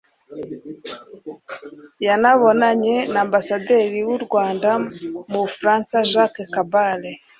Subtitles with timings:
[2.07, 4.69] yanabonanye na Ambasaderi w’u Rwanda
[5.31, 7.11] mu Bufaransa Jacques Kabale